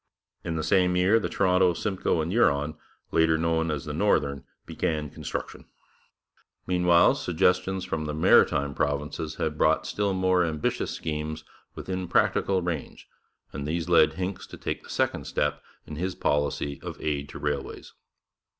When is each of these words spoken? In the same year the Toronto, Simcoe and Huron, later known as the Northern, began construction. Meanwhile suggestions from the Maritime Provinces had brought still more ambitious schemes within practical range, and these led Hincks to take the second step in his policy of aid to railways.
In 0.43 0.55
the 0.55 0.63
same 0.63 0.95
year 0.95 1.19
the 1.19 1.29
Toronto, 1.29 1.75
Simcoe 1.75 2.21
and 2.21 2.31
Huron, 2.31 2.75
later 3.11 3.37
known 3.37 3.69
as 3.69 3.85
the 3.85 3.93
Northern, 3.93 4.43
began 4.65 5.11
construction. 5.11 5.65
Meanwhile 6.65 7.13
suggestions 7.13 7.85
from 7.85 8.05
the 8.05 8.15
Maritime 8.15 8.73
Provinces 8.73 9.35
had 9.35 9.59
brought 9.59 9.85
still 9.85 10.13
more 10.15 10.43
ambitious 10.43 10.89
schemes 10.89 11.43
within 11.75 12.07
practical 12.07 12.63
range, 12.63 13.07
and 13.53 13.67
these 13.67 13.89
led 13.89 14.13
Hincks 14.13 14.47
to 14.47 14.57
take 14.57 14.81
the 14.81 14.89
second 14.89 15.25
step 15.27 15.61
in 15.85 15.97
his 15.97 16.15
policy 16.15 16.79
of 16.81 16.99
aid 16.99 17.29
to 17.29 17.37
railways. 17.37 17.93